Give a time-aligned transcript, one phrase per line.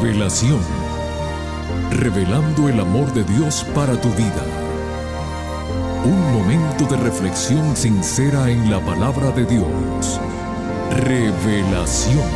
[0.00, 0.60] Revelación.
[1.90, 4.44] Revelando el amor de Dios para tu vida.
[6.04, 10.20] Un momento de reflexión sincera en la palabra de Dios.
[10.98, 12.28] Revelación.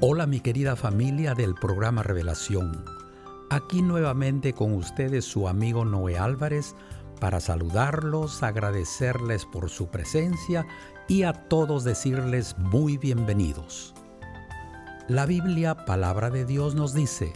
[0.00, 2.84] Hola mi querida familia del programa Revelación.
[3.48, 6.74] Aquí nuevamente con ustedes su amigo Noé Álvarez
[7.16, 10.66] para saludarlos, agradecerles por su presencia
[11.08, 13.94] y a todos decirles muy bienvenidos.
[15.08, 17.32] La Biblia, palabra de Dios, nos dice,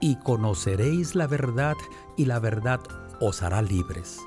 [0.00, 1.76] y conoceréis la verdad
[2.16, 2.80] y la verdad
[3.20, 4.18] os hará libres.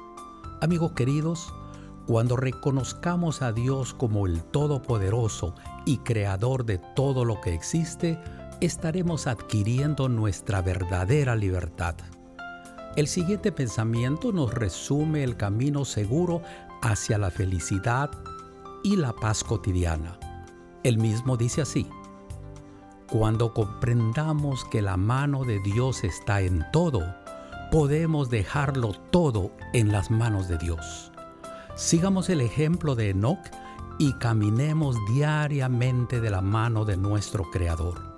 [0.62, 1.54] Amigos queridos,
[2.06, 8.20] cuando reconozcamos a Dios como el Todopoderoso y Creador de todo lo que existe,
[8.62, 11.96] estaremos adquiriendo nuestra verdadera libertad.
[12.96, 16.44] El siguiente pensamiento nos resume el camino seguro
[16.84, 18.12] hacia la felicidad
[18.84, 20.20] y la paz cotidiana.
[20.84, 21.90] El mismo dice así,
[23.10, 27.02] cuando comprendamos que la mano de Dios está en todo,
[27.72, 31.12] podemos dejarlo todo en las manos de Dios.
[31.76, 33.40] Sigamos el ejemplo de Enoch
[33.98, 38.13] y caminemos diariamente de la mano de nuestro Creador.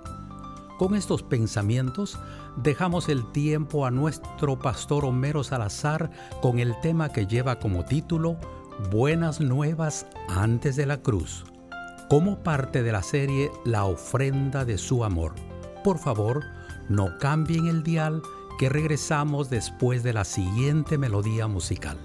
[0.78, 2.18] Con estos pensamientos
[2.56, 6.10] dejamos el tiempo a nuestro pastor Homero Salazar
[6.42, 8.36] con el tema que lleva como título
[8.90, 11.46] Buenas nuevas antes de la cruz,
[12.10, 15.34] como parte de la serie La ofrenda de su amor.
[15.82, 16.44] Por favor,
[16.90, 18.20] no cambien el dial
[18.58, 21.96] que regresamos después de la siguiente melodía musical.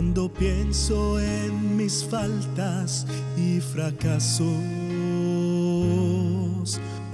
[0.00, 3.06] Cuando pienso en mis faltas
[3.36, 4.46] y fracasos,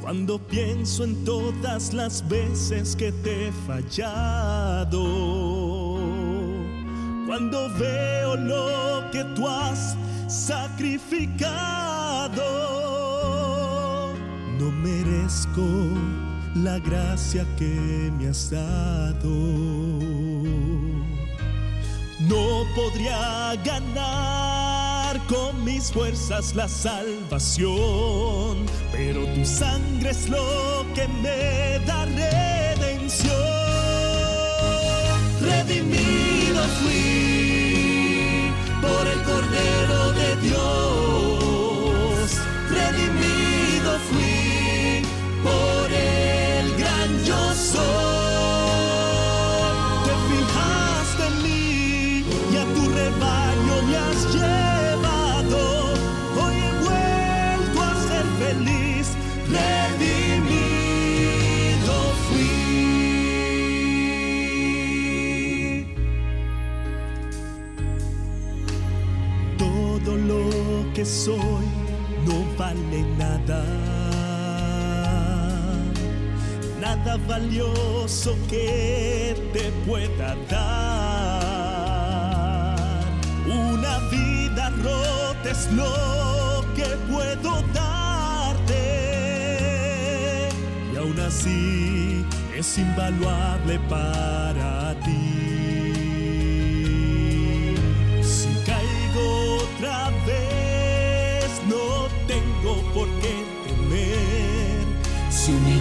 [0.00, 5.02] cuando pienso en todas las veces que te he fallado,
[7.26, 9.96] cuando veo lo que tú has
[10.28, 11.24] sacrificado,
[14.60, 15.66] no merezco
[16.54, 19.96] la gracia que me has dado.
[22.20, 31.80] No podría ganar con mis fuerzas la salvación, pero tu sangre es lo que me
[31.86, 33.32] da redención.
[35.40, 40.75] Redimido fui por el Cordero de Dios.
[71.06, 71.64] Soy
[72.26, 73.62] no vale nada.
[76.80, 80.66] Nada valioso que te pueda dar.
[83.46, 88.84] Una vida rota es lo que puedo darte.
[90.92, 92.24] Y aún así
[92.56, 95.55] es invaluable para ti.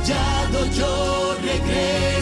[0.06, 2.15] Humillado yo regreso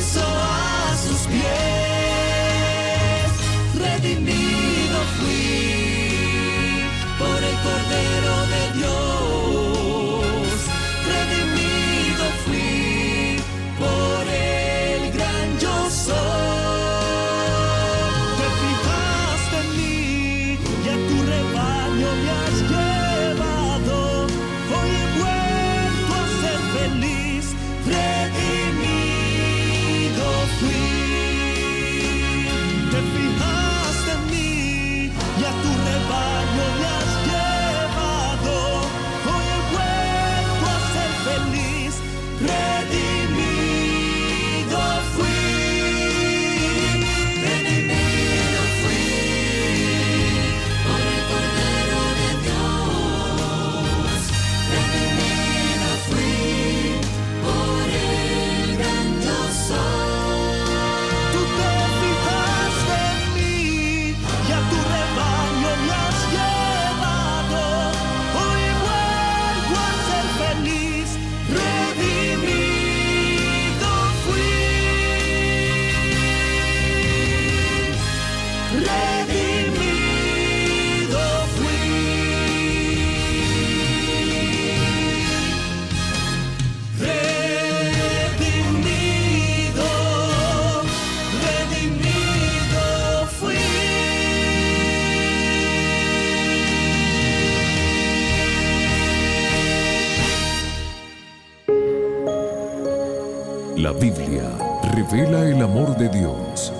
[103.99, 104.57] Biblia
[104.93, 106.71] revela el amor de Dios.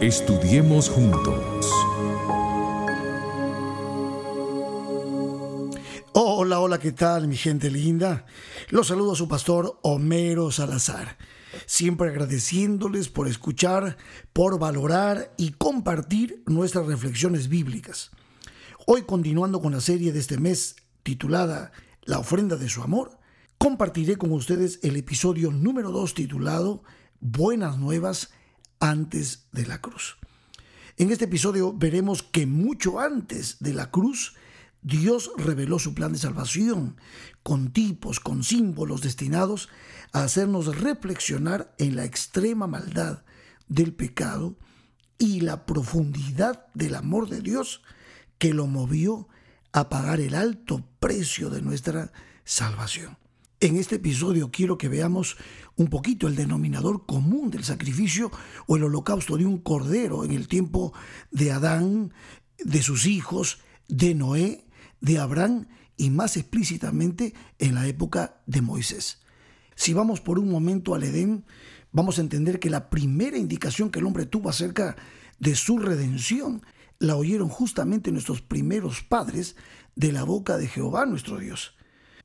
[0.00, 1.66] Estudiemos juntos.
[6.12, 8.26] Hola, hola, ¿qué tal mi gente linda?
[8.68, 11.16] Los saludo a su pastor Homero Salazar.
[11.66, 13.96] Siempre agradeciéndoles por escuchar,
[14.32, 18.10] por valorar y compartir nuestras reflexiones bíblicas.
[18.86, 21.72] Hoy continuando con la serie de este mes titulada
[22.02, 23.19] La ofrenda de su amor,
[23.60, 26.82] compartiré con ustedes el episodio número 2 titulado
[27.20, 28.30] Buenas nuevas
[28.78, 30.16] antes de la cruz.
[30.96, 34.34] En este episodio veremos que mucho antes de la cruz,
[34.80, 36.96] Dios reveló su plan de salvación
[37.42, 39.68] con tipos, con símbolos destinados
[40.14, 43.24] a hacernos reflexionar en la extrema maldad
[43.68, 44.56] del pecado
[45.18, 47.82] y la profundidad del amor de Dios
[48.38, 49.28] que lo movió
[49.72, 52.10] a pagar el alto precio de nuestra
[52.46, 53.20] salvación.
[53.62, 55.36] En este episodio quiero que veamos
[55.76, 58.30] un poquito el denominador común del sacrificio
[58.66, 60.94] o el holocausto de un cordero en el tiempo
[61.30, 62.14] de Adán,
[62.58, 64.66] de sus hijos, de Noé,
[65.02, 65.68] de Abraham
[65.98, 69.20] y más explícitamente en la época de Moisés.
[69.74, 71.44] Si vamos por un momento al Edén,
[71.92, 74.96] vamos a entender que la primera indicación que el hombre tuvo acerca
[75.38, 76.62] de su redención
[76.98, 79.54] la oyeron justamente nuestros primeros padres
[79.96, 81.74] de la boca de Jehová nuestro Dios.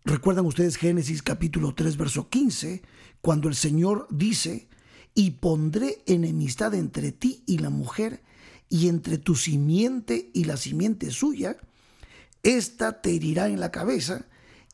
[0.07, 2.83] ¿Recuerdan ustedes Génesis capítulo 3, verso 15,
[3.21, 4.69] cuando el Señor dice,
[5.15, 8.21] y pondré enemistad entre ti y la mujer,
[8.69, 11.57] y entre tu simiente y la simiente suya?
[12.43, 14.27] Esta te herirá en la cabeza,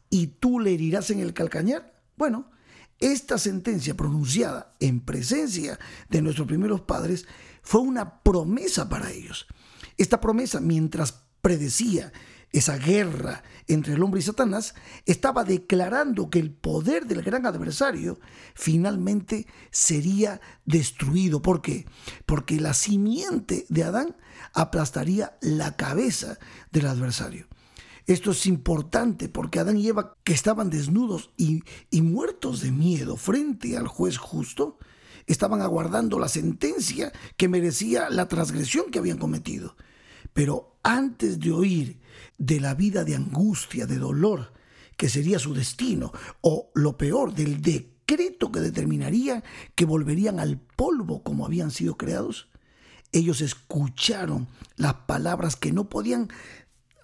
[0.10, 2.04] y tú le herirás en el calcañar.
[2.18, 2.52] Bueno,
[3.00, 5.80] esta sentencia pronunciada en presencia
[6.10, 7.26] de nuestros primeros padres
[7.62, 9.48] fue una promesa para ellos.
[9.96, 12.12] Esta promesa, mientras predecía
[12.52, 14.76] esa guerra entre el hombre y Satanás,
[15.06, 18.20] estaba declarando que el poder del gran adversario
[18.54, 21.42] finalmente sería destruido.
[21.42, 21.86] ¿Por qué?
[22.26, 24.18] Porque la simiente de Adán
[24.54, 26.38] aplastaría la cabeza
[26.72, 27.48] del adversario.
[28.08, 33.16] Esto es importante porque Adán y Eva, que estaban desnudos y, y muertos de miedo
[33.16, 34.80] frente al juez justo,
[35.28, 39.76] estaban aguardando la sentencia que merecía la transgresión que habían cometido.
[40.34, 42.00] Pero antes de oír
[42.38, 44.54] de la vida de angustia, de dolor,
[44.98, 46.12] que sería su destino,
[46.42, 49.44] o lo peor, del decreto que determinaría
[49.76, 52.50] que volverían al polvo como habían sido creados,
[53.12, 56.30] ellos escucharon las palabras que no podían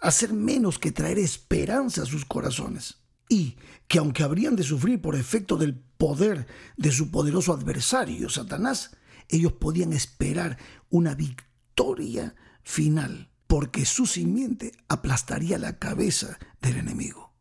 [0.01, 2.98] hacer menos que traer esperanza a sus corazones.
[3.29, 3.57] Y
[3.88, 8.91] que aunque habrían de sufrir por efecto del poder de su poderoso adversario, Satanás,
[9.27, 10.57] ellos podían esperar
[10.89, 17.33] una victoria final, porque su simiente aplastaría la cabeza del enemigo.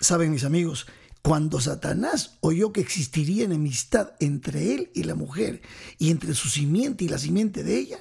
[0.00, 0.86] Saben mis amigos,
[1.22, 5.60] cuando Satanás oyó que existiría enemistad entre él y la mujer,
[5.98, 7.98] y entre su simiente y la simiente de ella,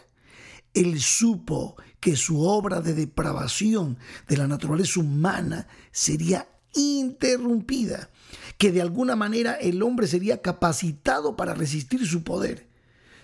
[0.73, 3.97] él supo que su obra de depravación
[4.27, 8.11] de la naturaleza humana sería interrumpida,
[8.57, 12.67] que de alguna manera el hombre sería capacitado para resistir su poder.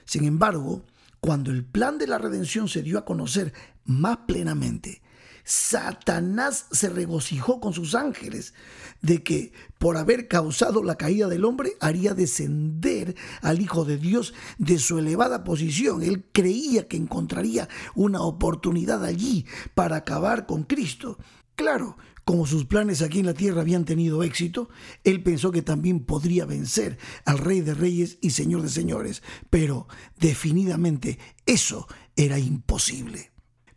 [0.05, 0.83] Sin embargo,
[1.19, 3.53] cuando el plan de la redención se dio a conocer
[3.85, 5.01] más plenamente,
[5.43, 8.53] Satanás se regocijó con sus ángeles
[9.01, 14.33] de que por haber causado la caída del hombre haría descender al Hijo de Dios
[14.57, 16.01] de su elevada posición.
[16.01, 21.17] Él creía que encontraría una oportunidad allí para acabar con Cristo.
[21.55, 24.69] Claro, como sus planes aquí en la tierra habían tenido éxito,
[25.03, 29.87] él pensó que también podría vencer al Rey de Reyes y Señor de Señores, pero
[30.17, 31.85] definitivamente eso
[32.15, 33.32] era imposible.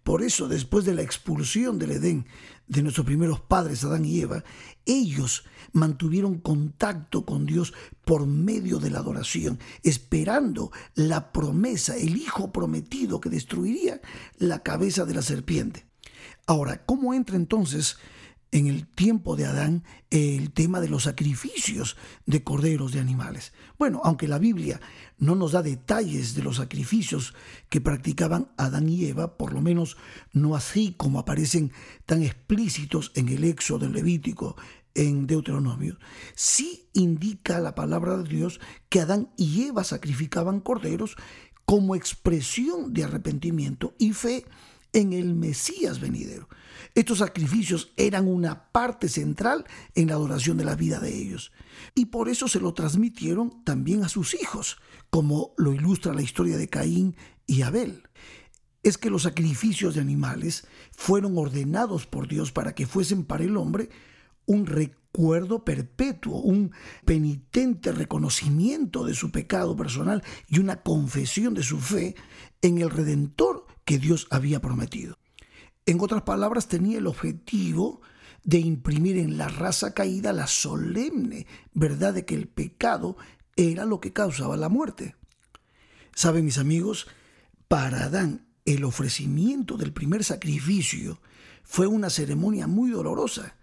[0.06, 2.26] Por eso, después de la expulsión del Edén
[2.68, 4.44] de nuestros primeros padres, Adán y Eva,
[4.84, 12.52] ellos mantuvieron contacto con Dios por medio de la adoración, esperando la promesa, el Hijo
[12.52, 14.00] prometido que destruiría
[14.38, 15.86] la cabeza de la serpiente.
[16.46, 17.96] Ahora, ¿cómo entra entonces
[18.53, 23.53] en el tiempo de Adán el tema de los sacrificios de corderos de animales.
[23.79, 24.81] Bueno, aunque la Biblia
[25.19, 27.35] no nos da detalles de los sacrificios
[27.69, 29.97] que practicaban Adán y Eva, por lo menos
[30.33, 31.73] no así como aparecen
[32.07, 34.57] tan explícitos en el Éxodo, del Levítico,
[34.95, 35.99] en Deuteronomio,
[36.35, 41.17] sí indica la palabra de Dios que Adán y Eva sacrificaban corderos
[41.67, 44.47] como expresión de arrepentimiento y fe
[44.93, 46.49] en el Mesías venidero.
[46.95, 49.64] Estos sacrificios eran una parte central
[49.95, 51.52] en la adoración de la vida de ellos.
[51.95, 54.78] Y por eso se lo transmitieron también a sus hijos,
[55.11, 57.16] como lo ilustra la historia de Caín
[57.47, 58.05] y Abel.
[58.83, 63.57] Es que los sacrificios de animales fueron ordenados por Dios para que fuesen para el
[63.57, 63.90] hombre
[64.47, 66.73] un recurso recuerdo perpetuo, un
[67.06, 72.14] penitente reconocimiento de su pecado personal y una confesión de su fe
[72.61, 75.16] en el Redentor que Dios había prometido.
[75.87, 78.02] En otras palabras, tenía el objetivo
[78.44, 83.16] de imprimir en la raza caída la solemne verdad de que el pecado
[83.56, 85.16] era lo que causaba la muerte.
[86.14, 87.08] Saben mis amigos,
[87.68, 91.23] para Adán el ofrecimiento del primer sacrificio
[91.62, 93.55] fue una ceremonia muy dolorosa.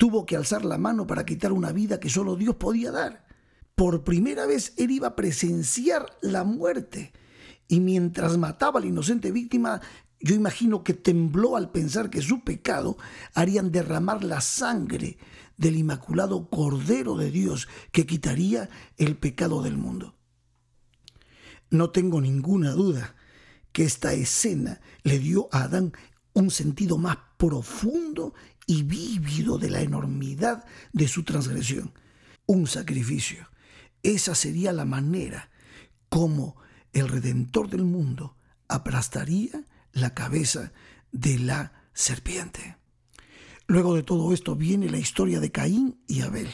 [0.00, 3.26] Tuvo que alzar la mano para quitar una vida que solo Dios podía dar.
[3.74, 7.12] Por primera vez él iba a presenciar la muerte.
[7.68, 9.82] Y mientras mataba a la inocente víctima,
[10.18, 12.96] yo imagino que tembló al pensar que su pecado
[13.34, 15.18] harían derramar la sangre
[15.58, 20.14] del inmaculado Cordero de Dios que quitaría el pecado del mundo.
[21.68, 23.16] No tengo ninguna duda
[23.72, 25.92] que esta escena le dio a Adán
[26.32, 28.34] un sentido más profundo
[28.66, 31.92] y vívido de la enormidad de su transgresión.
[32.46, 33.48] Un sacrificio.
[34.02, 35.50] Esa sería la manera
[36.08, 36.56] como
[36.92, 38.36] el Redentor del mundo
[38.68, 40.72] aplastaría la cabeza
[41.12, 42.76] de la serpiente.
[43.66, 46.48] Luego de todo esto viene la historia de Caín y Abel.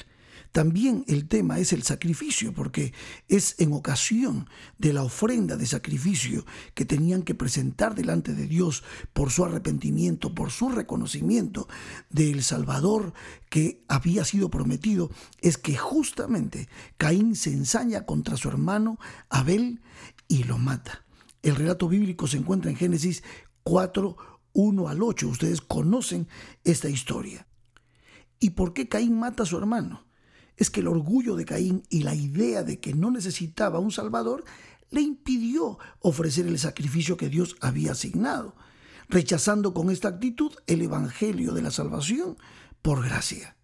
[0.57, 2.95] También el tema es el sacrificio, porque
[3.29, 4.49] es en ocasión
[4.79, 8.83] de la ofrenda de sacrificio que tenían que presentar delante de Dios
[9.13, 11.69] por su arrepentimiento, por su reconocimiento
[12.09, 13.13] del Salvador
[13.51, 15.11] que había sido prometido,
[15.43, 18.99] es que justamente Caín se ensaña contra su hermano
[19.29, 19.83] Abel
[20.27, 21.05] y lo mata.
[21.43, 23.23] El relato bíblico se encuentra en Génesis
[23.63, 24.17] 4,
[24.55, 25.29] 1 al 8.
[25.29, 26.29] Ustedes conocen
[26.65, 27.47] esta historia.
[28.41, 30.07] ¿Y por qué Caín mata a su hermano?
[30.57, 34.45] Es que el orgullo de Caín y la idea de que no necesitaba un Salvador
[34.91, 38.55] le impidió ofrecer el sacrificio que Dios había asignado,
[39.09, 42.37] rechazando con esta actitud el Evangelio de la salvación
[42.83, 43.57] por gracia.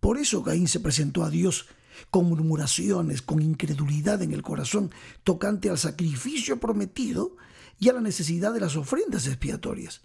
[0.00, 1.66] Por eso Caín se presentó a Dios
[2.10, 4.90] con murmuraciones, con incredulidad en el corazón,
[5.22, 7.36] tocante al sacrificio prometido
[7.78, 10.02] y a la necesidad de las ofrendas expiatorias.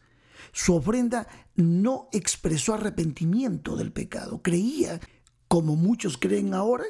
[0.52, 5.00] Su ofrenda no expresó arrepentimiento del pecado, creía,
[5.56, 6.84] como muchos creen ahora,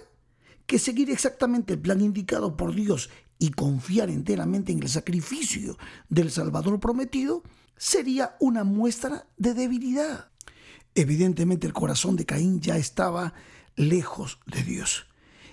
[0.65, 5.77] que seguir exactamente el plan indicado por Dios y confiar enteramente en el sacrificio
[6.09, 7.43] del Salvador prometido
[7.77, 10.31] sería una muestra de debilidad.
[10.95, 13.35] Evidentemente el corazón de Caín ya estaba
[13.75, 15.05] lejos de Dios.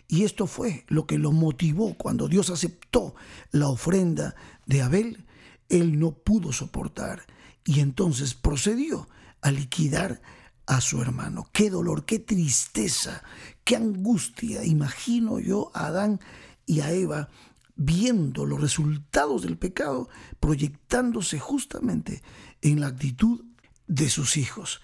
[0.08, 3.14] Y esto fue lo que lo motivó cuando Dios aceptó
[3.50, 5.26] la ofrenda de Abel.
[5.68, 7.26] Él no pudo soportar
[7.66, 9.06] y entonces procedió
[9.42, 10.22] a liquidar
[10.66, 11.48] a su hermano.
[11.52, 13.22] Qué dolor, qué tristeza,
[13.64, 14.64] qué angustia.
[14.64, 16.20] Imagino yo a Adán
[16.66, 17.28] y a Eva
[17.74, 20.08] viendo los resultados del pecado
[20.40, 22.22] proyectándose justamente
[22.60, 23.44] en la actitud
[23.86, 24.80] de sus hijos.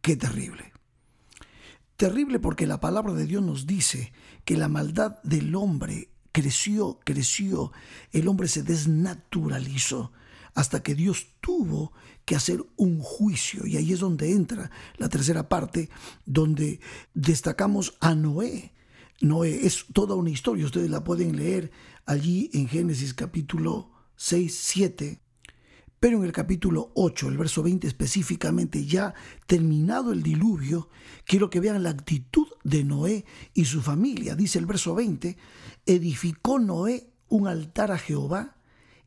[0.00, 0.72] Qué terrible.
[1.96, 4.12] Terrible porque la palabra de Dios nos dice
[4.44, 7.72] que la maldad del hombre creció, creció,
[8.12, 10.12] el hombre se desnaturalizó
[10.54, 11.92] hasta que Dios tuvo
[12.30, 13.66] que hacer un juicio.
[13.66, 15.90] Y ahí es donde entra la tercera parte,
[16.26, 16.78] donde
[17.12, 18.72] destacamos a Noé.
[19.20, 21.72] Noé es toda una historia, ustedes la pueden leer
[22.06, 25.20] allí en Génesis capítulo 6, 7,
[25.98, 29.12] pero en el capítulo 8, el verso 20 específicamente, ya
[29.48, 30.88] terminado el diluvio,
[31.24, 34.36] quiero que vean la actitud de Noé y su familia.
[34.36, 35.36] Dice el verso 20,
[35.84, 38.56] edificó Noé un altar a Jehová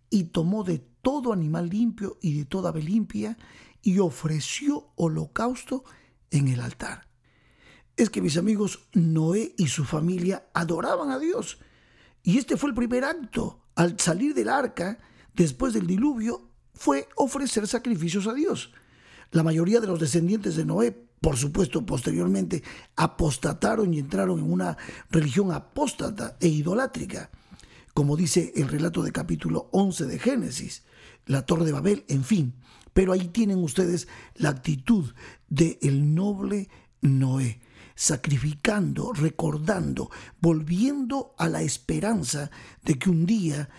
[0.10, 3.38] y tomó de todo animal limpio y de toda ave limpia
[3.84, 5.84] y ofreció holocausto
[6.32, 7.08] en el altar.
[7.96, 11.60] Es que mis amigos, Noé y su familia adoraban a Dios.
[12.24, 13.60] Y este fue el primer acto.
[13.76, 14.98] Al salir del arca,
[15.36, 18.72] después del diluvio, fue ofrecer sacrificios a Dios.
[19.32, 22.64] La mayoría de los descendientes de Noé, por supuesto, posteriormente
[22.96, 24.78] apostataron y entraron en una
[25.12, 27.30] religión apóstata e idolátrica,
[27.94, 30.84] como dice el relato de capítulo 11 de Génesis,
[31.26, 32.54] la Torre de Babel, en fin.
[32.94, 35.14] Pero ahí tienen ustedes la actitud
[35.50, 36.70] del el noble
[37.02, 37.60] Noé,
[37.96, 42.52] sacrificando, recordando, volviendo a la esperanza
[42.84, 43.70] de que un día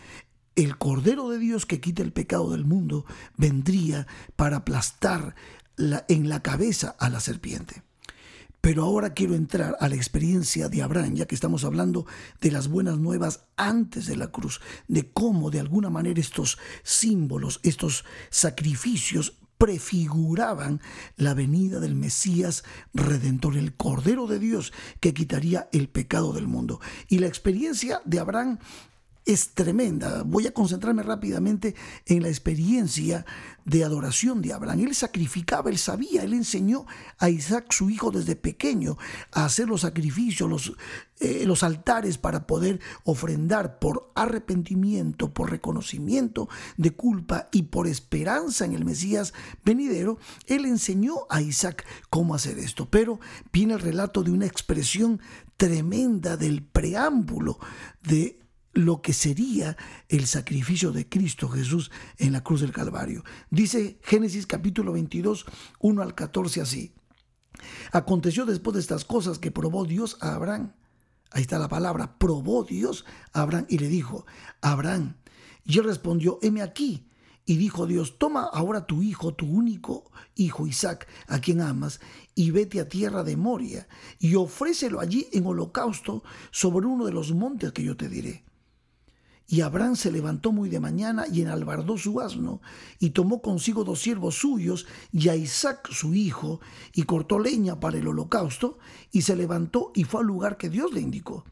[0.56, 3.04] el Cordero de Dios que quita el pecado del mundo
[3.36, 5.34] vendría para aplastar
[5.76, 7.82] en la cabeza a la serpiente.
[8.64, 12.06] Pero ahora quiero entrar a la experiencia de Abraham, ya que estamos hablando
[12.40, 17.60] de las buenas nuevas antes de la cruz, de cómo de alguna manera estos símbolos,
[17.62, 20.80] estos sacrificios prefiguraban
[21.16, 26.80] la venida del Mesías Redentor, el Cordero de Dios que quitaría el pecado del mundo.
[27.06, 28.60] Y la experiencia de Abraham
[29.24, 30.22] es tremenda.
[30.22, 31.74] Voy a concentrarme rápidamente
[32.06, 33.24] en la experiencia
[33.64, 34.80] de adoración de Abraham.
[34.80, 36.84] Él sacrificaba, él sabía, él enseñó
[37.18, 38.98] a Isaac, su hijo, desde pequeño
[39.32, 40.72] a hacer los sacrificios, los,
[41.20, 48.66] eh, los altares para poder ofrendar por arrepentimiento, por reconocimiento de culpa y por esperanza
[48.66, 49.32] en el Mesías
[49.64, 50.18] venidero.
[50.46, 52.90] Él enseñó a Isaac cómo hacer esto.
[52.90, 53.20] Pero
[53.52, 55.20] viene el relato de una expresión
[55.56, 57.58] tremenda del preámbulo
[58.02, 58.43] de
[58.74, 59.76] lo que sería
[60.08, 63.24] el sacrificio de Cristo Jesús en la cruz del Calvario.
[63.50, 65.46] Dice Génesis capítulo 22,
[65.80, 66.94] 1 al 14 así.
[67.92, 70.72] Aconteció después de estas cosas que probó Dios a Abraham.
[71.30, 74.26] Ahí está la palabra, probó Dios a Abraham y le dijo,
[74.60, 75.16] Abraham,
[75.64, 77.08] y él respondió, heme aquí.
[77.46, 82.00] Y dijo Dios, toma ahora tu hijo, tu único hijo Isaac, a quien amas,
[82.34, 83.86] y vete a tierra de Moria,
[84.18, 88.43] y ofrécelo allí en holocausto sobre uno de los montes que yo te diré.
[89.46, 92.60] Y Abraham se levantó muy de mañana y enalbardó su asno,
[92.98, 96.60] y tomó consigo dos siervos suyos y a Isaac su hijo,
[96.94, 98.78] y cortó leña para el holocausto,
[99.12, 101.44] y se levantó y fue al lugar que Dios le indicó.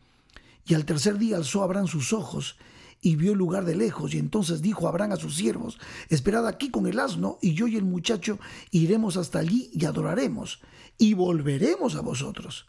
[0.66, 2.56] Y al tercer día alzó Abraham sus ojos,
[3.02, 5.78] y vio el lugar de lejos, y entonces dijo Abraham a sus siervos,
[6.08, 8.38] Esperad aquí con el asno, y yo y el muchacho
[8.70, 10.60] iremos hasta allí y adoraremos,
[10.98, 12.66] y volveremos a vosotros.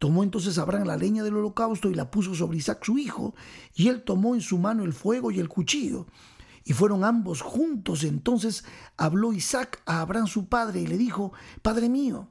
[0.00, 3.34] Tomó entonces Abraham la leña del holocausto y la puso sobre Isaac su hijo,
[3.74, 6.06] y él tomó en su mano el fuego y el cuchillo.
[6.64, 8.02] Y fueron ambos juntos.
[8.04, 8.64] Entonces
[8.96, 12.30] habló Isaac a Abraham su padre y le dijo, Padre mío.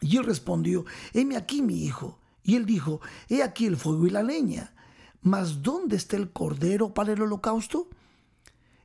[0.00, 2.18] Y él respondió, heme aquí mi hijo.
[2.42, 4.74] Y él dijo, he aquí el fuego y la leña.
[5.22, 7.88] Mas ¿dónde está el cordero para el holocausto?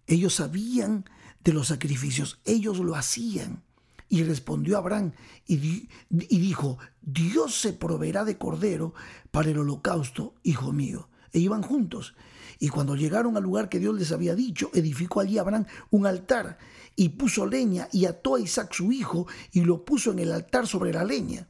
[0.05, 1.05] Ellos sabían
[1.43, 3.63] de los sacrificios, ellos lo hacían.
[4.11, 5.13] Y respondió Abraham
[5.47, 8.93] y, dijo, Dios se proveerá de cordero
[9.31, 11.07] para el holocausto, hijo mío.
[11.31, 12.13] E iban juntos.
[12.59, 16.57] Y cuando llegaron al lugar que Dios les había dicho, edificó allí Abraham un altar
[16.97, 20.67] y puso leña y ató a Isaac su hijo y lo puso en el altar
[20.67, 21.47] sobre la leña.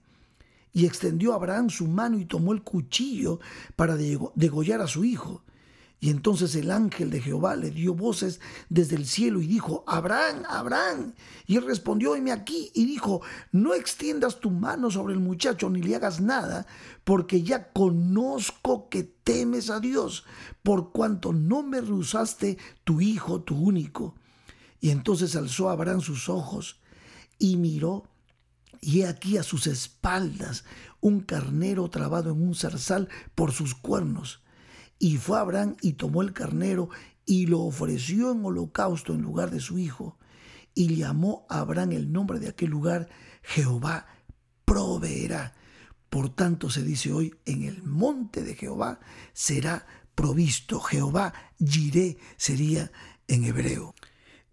[0.72, 3.40] Y extendió Abraham su mano y tomó el cuchillo
[3.76, 5.42] para degollar a su hijo.
[6.04, 10.42] Y entonces el ángel de Jehová le dio voces desde el cielo y dijo, Abraham,
[10.50, 11.14] Abraham.
[11.46, 12.72] Y él respondió, heme aquí.
[12.74, 16.66] Y dijo, no extiendas tu mano sobre el muchacho ni le hagas nada,
[17.04, 20.26] porque ya conozco que temes a Dios,
[20.64, 24.16] por cuanto no me rehusaste tu hijo, tu único.
[24.80, 26.82] Y entonces alzó Abraham sus ojos
[27.38, 28.10] y miró,
[28.82, 30.66] y he aquí a sus espaldas
[31.00, 34.41] un carnero trabado en un zarzal por sus cuernos.
[35.04, 36.90] Y fue Abraham y tomó el carnero
[37.26, 40.20] y lo ofreció en holocausto en lugar de su hijo.
[40.76, 43.10] Y llamó a Abraham el nombre de aquel lugar,
[43.42, 44.06] Jehová
[44.64, 45.56] proveerá.
[46.08, 49.00] Por tanto se dice hoy, en el monte de Jehová
[49.34, 50.80] será provisto.
[50.80, 52.92] Jehová Jiré sería
[53.28, 53.96] en hebreo.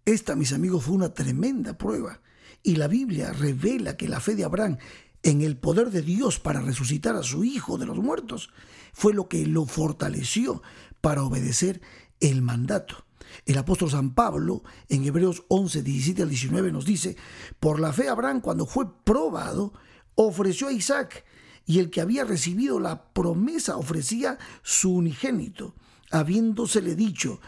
[0.06, 2.22] Esta, mis amigos, fue una tremenda prueba.
[2.62, 4.78] Y la Biblia revela que la fe de Abraham
[5.22, 8.50] en el poder de Dios para resucitar a su hijo de los muertos
[8.92, 10.62] fue lo que lo fortaleció
[11.00, 11.80] para obedecer
[12.20, 13.04] el mandato.
[13.44, 17.16] El apóstol San Pablo en Hebreos 11, 17 al 19 nos dice,
[17.60, 19.72] por la fe Abraham cuando fue probado,
[20.14, 21.24] ofreció a Isaac
[21.66, 25.74] y el que había recibido la promesa ofrecía su unigénito,
[26.10, 27.40] habiéndosele dicho,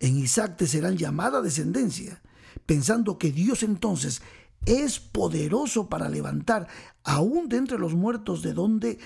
[0.00, 2.20] en Isaac te serán llamada descendencia,
[2.66, 4.20] pensando que Dios entonces
[4.66, 6.68] es poderoso para levantar
[7.04, 8.98] aún de entre los muertos de donde,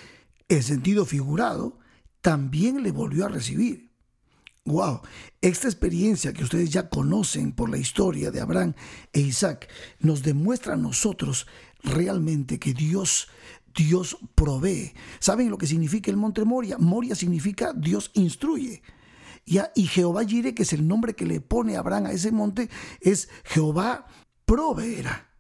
[0.49, 1.79] en sentido figurado,
[2.21, 3.93] también le volvió a recibir.
[4.65, 5.01] Wow,
[5.41, 8.75] esta experiencia que ustedes ya conocen por la historia de Abraham
[9.13, 11.49] e Isaac nos demuestra a nosotros
[11.83, 13.29] realmente que Dios
[13.75, 14.93] Dios provee.
[15.19, 16.79] ¿Saben lo que significa el monte Moria?
[16.79, 18.83] Moria significa Dios instruye.
[19.45, 22.69] Y Jehová Jireh, que es el nombre que le pone Abraham a ese monte,
[23.01, 24.07] es Jehová
[24.45, 25.32] proveerá.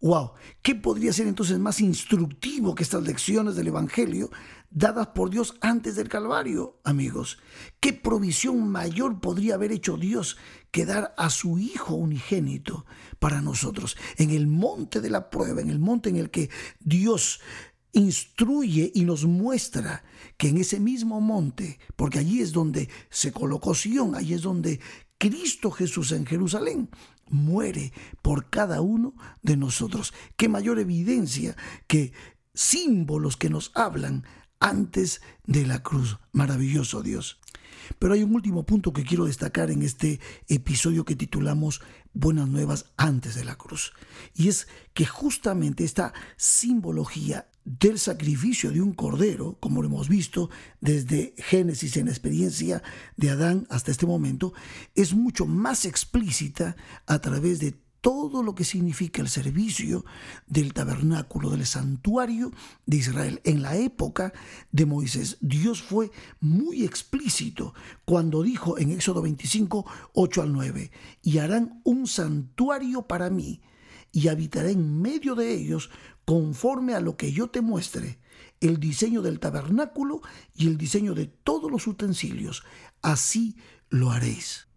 [0.00, 0.30] Wow,
[0.62, 4.30] ¿qué podría ser entonces más instructivo que estas lecciones del Evangelio
[4.70, 7.38] dadas por Dios antes del Calvario, amigos?
[7.80, 10.36] ¿Qué provisión mayor podría haber hecho Dios
[10.70, 12.86] que dar a su Hijo unigénito
[13.18, 13.96] para nosotros?
[14.18, 17.40] En el monte de la prueba, en el monte en el que Dios
[17.90, 20.04] instruye y nos muestra
[20.36, 24.78] que en ese mismo monte, porque allí es donde se colocó Sion, allí es donde
[25.18, 26.88] Cristo Jesús en Jerusalén
[27.30, 30.14] muere por cada uno de nosotros.
[30.36, 32.12] Qué mayor evidencia que
[32.54, 34.24] símbolos que nos hablan
[34.60, 36.18] antes de la cruz.
[36.32, 37.40] Maravilloso Dios.
[37.98, 41.80] Pero hay un último punto que quiero destacar en este episodio que titulamos
[42.12, 43.92] Buenas nuevas antes de la cruz.
[44.34, 50.48] Y es que justamente esta simbología del sacrificio de un cordero, como lo hemos visto
[50.80, 52.82] desde Génesis en la experiencia
[53.16, 54.54] de Adán hasta este momento,
[54.94, 56.76] es mucho más explícita
[57.06, 60.04] a través de todo lo que significa el servicio
[60.46, 62.52] del tabernáculo, del santuario
[62.86, 63.40] de Israel.
[63.44, 64.32] En la época
[64.72, 70.90] de Moisés, Dios fue muy explícito cuando dijo en Éxodo 25, 8 al 9,
[71.22, 73.60] y harán un santuario para mí,
[74.10, 75.90] y habitaré en medio de ellos
[76.28, 78.18] conforme a lo que yo te muestre,
[78.60, 80.20] el diseño del tabernáculo
[80.54, 82.64] y el diseño de todos los utensilios.
[83.00, 83.56] Así
[83.88, 84.68] lo haréis.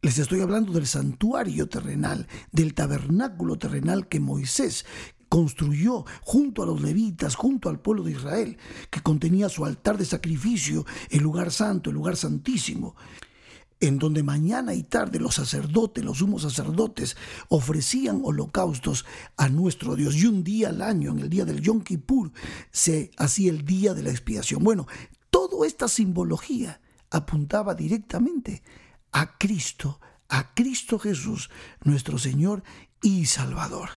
[0.00, 4.86] Les estoy hablando del santuario terrenal, del tabernáculo terrenal que Moisés
[5.28, 8.56] construyó junto a los levitas, junto al pueblo de Israel,
[8.88, 12.96] que contenía su altar de sacrificio, el lugar santo, el lugar santísimo
[13.80, 17.16] en donde mañana y tarde los sacerdotes, los sumos sacerdotes,
[17.48, 19.04] ofrecían holocaustos
[19.36, 20.16] a nuestro Dios.
[20.16, 22.32] Y un día al año, en el día del Yom Kippur,
[22.70, 24.64] se hacía el día de la expiación.
[24.64, 24.86] Bueno,
[25.30, 28.62] toda esta simbología apuntaba directamente
[29.12, 31.50] a Cristo, a Cristo Jesús,
[31.84, 32.62] nuestro Señor
[33.02, 33.90] y Salvador.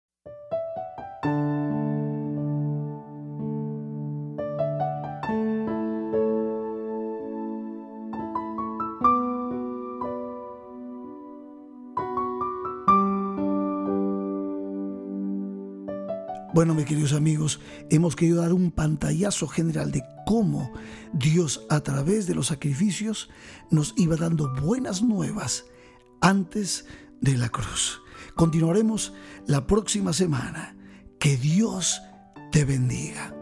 [16.58, 17.60] Bueno, mis queridos amigos,
[17.92, 20.74] hemos querido dar un pantallazo general de cómo
[21.14, 23.30] Dios a través de los sacrificios
[23.70, 25.66] nos iba dando buenas nuevas
[26.20, 26.88] antes
[27.22, 28.02] de la cruz.
[28.34, 29.14] Continuaremos
[29.46, 30.76] la próxima semana.
[31.20, 32.02] Que Dios
[32.52, 33.37] te bendiga.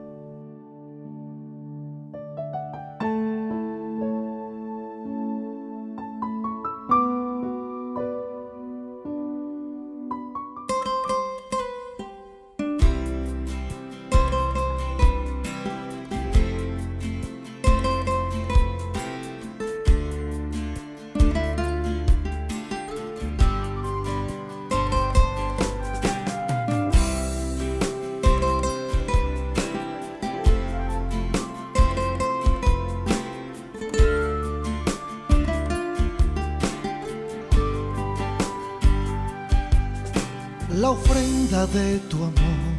[41.75, 42.73] De tu amor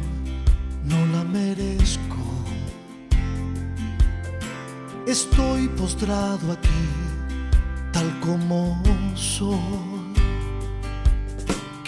[0.83, 2.23] no la merezco.
[5.05, 6.83] Estoy postrado aquí,
[7.93, 8.81] tal como
[9.15, 10.13] soy.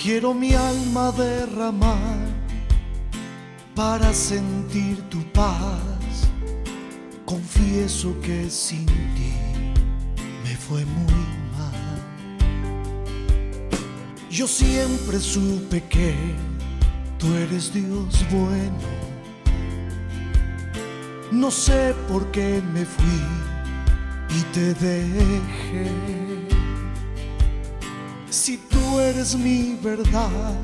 [0.02, 2.20] Quiero mi alma derramar
[3.76, 6.30] para sentir tu paz.
[7.26, 9.34] Confieso que sin ti
[10.44, 11.30] me fue muy
[14.30, 16.14] Yo siempre supe que
[17.20, 18.90] tú eres Dios bueno.
[21.32, 23.22] No sé por qué me fui
[24.30, 25.92] y te dejé.
[28.32, 30.56] Si tú eres mi verdad,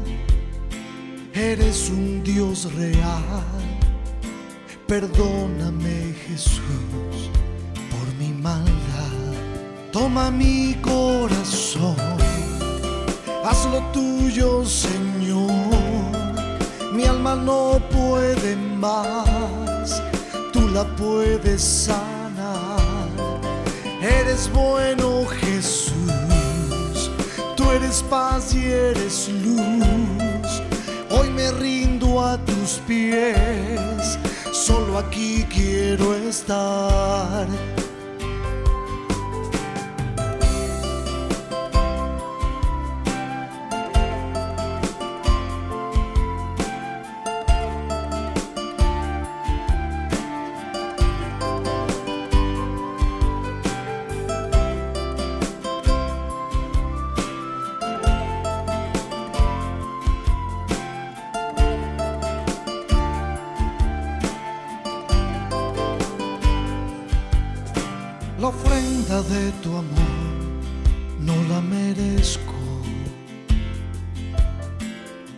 [1.34, 3.44] eres un Dios real.
[4.88, 7.30] Perdóname Jesús
[7.92, 8.72] por mi maldad.
[9.92, 11.96] Toma mi corazón
[13.46, 15.15] haz lo tuyo, Señor.
[16.96, 20.02] Mi alma no puede más,
[20.54, 23.10] tú la puedes sanar.
[24.02, 27.12] Eres bueno, Jesús,
[27.58, 30.62] tú eres paz y eres luz.
[31.10, 34.18] Hoy me rindo a tus pies,
[34.54, 37.46] solo aquí quiero estar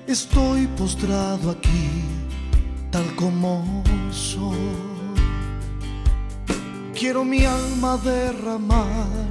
[0.07, 1.89] Estoy postrado aquí,
[2.91, 4.57] tal como soy.
[6.97, 9.27] Quiero mi alma derramar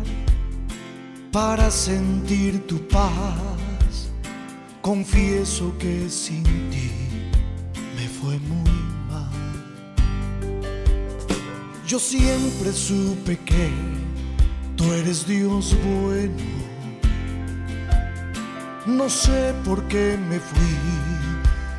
[1.32, 4.10] para sentir tu paz.
[4.82, 6.90] Confieso que sin ti
[7.96, 8.76] me fue muy
[11.86, 13.70] Yo siempre supe que
[14.76, 16.55] tú eres Dios bueno.
[18.86, 20.76] No sé por qué me fui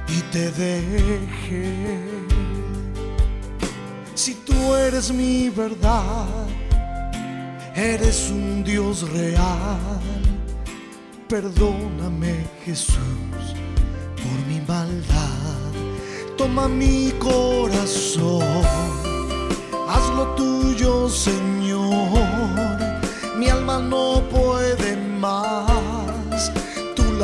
[0.09, 2.17] y te dejé.
[4.45, 6.27] tú eres mi verdad,
[7.75, 10.01] eres un Dios real.
[11.29, 12.97] Perdóname Jesús
[14.15, 15.71] por mi maldad,
[16.37, 18.43] toma mi corazón,
[19.89, 21.56] hazlo tuyo Señor,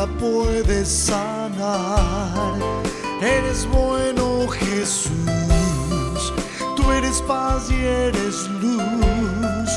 [0.08, 2.56] puedes sanar,
[3.22, 5.12] eres bueno Jesús,
[6.76, 9.70] tú eres paz y eres luz,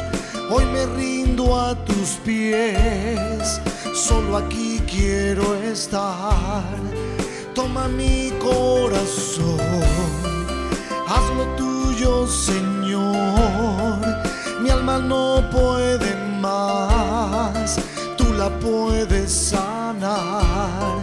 [0.51, 3.61] hoy me rindo a tus pies.
[3.95, 6.63] Solo aquí quiero estar.
[7.55, 9.59] Toma mi corazón,
[11.09, 13.99] hazlo tuyo, Señor.
[14.61, 17.79] Mi alma no puede más,
[18.37, 21.03] la puedes sanar.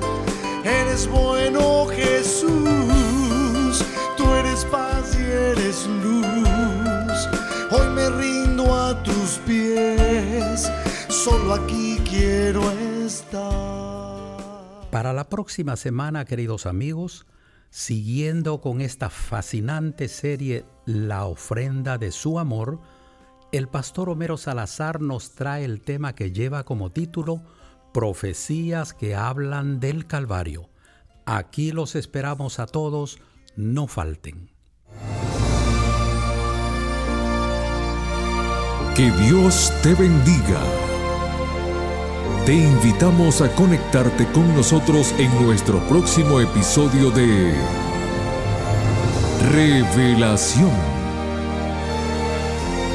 [0.63, 3.83] Eres bueno, Jesús,
[4.17, 7.27] tú eres paz y eres luz.
[7.71, 10.71] Hoy me rindo a tus pies,
[11.09, 12.71] solo aquí quiero
[13.05, 14.13] estar.
[14.91, 17.25] Para la próxima semana, queridos amigos,
[17.71, 22.79] siguiendo con esta fascinante serie La ofrenda de su amor,
[23.53, 27.43] el pastor Homero Salazar nos trae el tema que lleva como título
[27.93, 30.71] Profecías que hablan del Calvario.
[31.27, 33.19] Aquí los esperamos a todos,
[33.55, 34.49] no falten.
[38.95, 40.59] Que Dios te bendiga.
[42.47, 47.53] Te invitamos a conectarte con nosotros en nuestro próximo episodio de
[49.51, 50.92] Revelación.